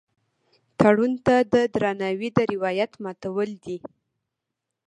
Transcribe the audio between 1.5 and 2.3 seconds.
د درناوي